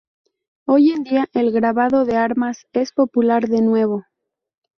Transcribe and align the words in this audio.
Hoy 0.65 0.93
en 0.93 1.03
día 1.03 1.29
el 1.31 1.51
grabado 1.51 2.05
de 2.05 2.17
armas 2.17 2.65
es 2.73 2.91
popular 2.91 3.47
de 3.49 3.61
nuevo. 3.61 4.05